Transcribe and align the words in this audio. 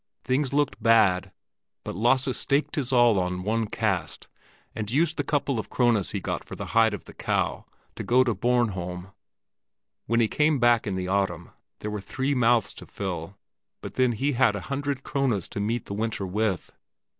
Things 0.23 0.51
looked 0.51 0.81
bad, 0.81 1.31
but 1.83 1.95
Lasse 1.95 2.35
staked 2.35 2.75
his 2.75 2.91
all 2.91 3.19
on 3.19 3.43
one 3.43 3.67
cast, 3.67 4.27
and 4.73 4.89
used 4.89 5.15
the 5.15 5.23
couple 5.23 5.59
of 5.59 5.69
krones 5.69 6.09
he 6.09 6.19
got 6.19 6.43
for 6.43 6.55
the 6.55 6.65
hide 6.73 6.95
of 6.95 7.03
the 7.03 7.13
cow 7.13 7.67
to 7.95 8.03
go 8.03 8.23
to 8.23 8.33
Bornholm. 8.33 9.11
When 10.07 10.19
he 10.19 10.27
came 10.27 10.57
back 10.57 10.87
in 10.87 10.95
the 10.95 11.07
autumn, 11.07 11.51
there 11.81 11.91
were 11.91 12.01
three 12.01 12.33
mouths 12.33 12.73
to 12.73 12.87
fill; 12.87 13.37
but 13.79 13.93
then 13.93 14.13
he 14.13 14.31
had 14.31 14.55
a 14.55 14.61
hundred 14.71 15.03
krones 15.03 15.47
to 15.49 15.59
meet 15.59 15.85
the 15.85 15.93
winter 15.93 16.25
with. 16.25 16.71